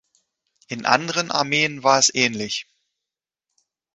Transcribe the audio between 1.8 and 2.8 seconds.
war es ähnlich.